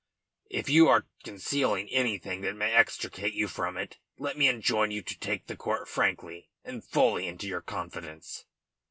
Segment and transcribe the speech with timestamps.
[0.49, 5.03] If you are concealing anything that may extricate you from it, let me enjoin you
[5.03, 8.45] to take the court frankly and fully into your confidence."